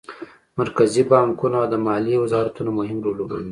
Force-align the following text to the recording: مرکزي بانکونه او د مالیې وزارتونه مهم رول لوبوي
مرکزي 0.59 1.01
بانکونه 1.11 1.55
او 1.61 1.67
د 1.73 1.75
مالیې 1.85 2.17
وزارتونه 2.23 2.69
مهم 2.79 2.97
رول 3.05 3.15
لوبوي 3.19 3.49